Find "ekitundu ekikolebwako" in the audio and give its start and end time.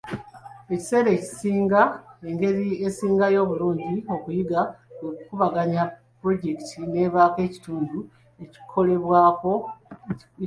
7.47-9.51